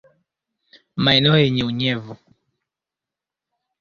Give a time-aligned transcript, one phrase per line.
[1.03, 2.15] Maeneo yenye unyevu